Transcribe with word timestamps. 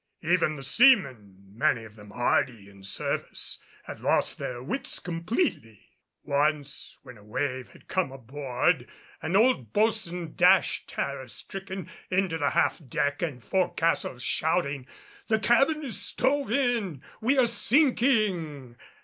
Even 0.23 0.55
the 0.55 0.63
seamen, 0.63 1.51
many 1.55 1.83
of 1.83 1.95
them 1.95 2.09
hardy 2.09 2.67
in 2.67 2.83
service, 2.83 3.59
had 3.83 3.99
lost 3.99 4.39
their 4.39 4.63
wits 4.63 4.97
completely. 4.97 5.89
Once 6.23 6.97
when 7.03 7.19
a 7.19 7.23
wave 7.23 7.69
had 7.69 7.87
come 7.87 8.11
aboard 8.11 8.87
an 9.21 9.35
old 9.35 9.73
boatswain 9.73 10.33
dashed 10.33 10.89
terror 10.89 11.27
stricken 11.27 11.87
into 12.09 12.39
the 12.39 12.49
half 12.49 12.81
deck 12.87 13.21
and 13.21 13.43
fore 13.43 13.75
castle 13.75 14.17
shouting, 14.17 14.87
"The 15.27 15.37
cabin 15.37 15.83
is 15.83 16.01
stove 16.01 16.51
in, 16.51 17.03
we 17.21 17.37
are 17.37 17.45
sinking!" 17.45 18.77